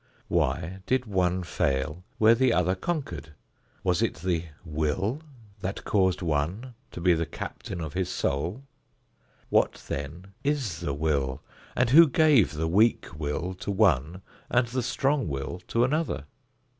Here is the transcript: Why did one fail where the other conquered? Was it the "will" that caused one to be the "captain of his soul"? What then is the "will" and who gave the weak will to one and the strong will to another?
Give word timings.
Why 0.29 0.79
did 0.87 1.05
one 1.05 1.43
fail 1.43 2.03
where 2.17 2.33
the 2.33 2.53
other 2.53 2.73
conquered? 2.73 3.35
Was 3.83 4.01
it 4.01 4.15
the 4.15 4.45
"will" 4.65 5.21
that 5.59 5.83
caused 5.85 6.23
one 6.23 6.73
to 6.89 6.99
be 6.99 7.13
the 7.13 7.27
"captain 7.27 7.79
of 7.79 7.93
his 7.93 8.09
soul"? 8.09 8.63
What 9.49 9.83
then 9.87 10.33
is 10.43 10.79
the 10.79 10.95
"will" 10.95 11.43
and 11.75 11.91
who 11.91 12.07
gave 12.07 12.53
the 12.55 12.67
weak 12.67 13.09
will 13.15 13.53
to 13.53 13.69
one 13.69 14.23
and 14.49 14.65
the 14.69 14.81
strong 14.81 15.27
will 15.27 15.59
to 15.67 15.83
another? 15.83 16.23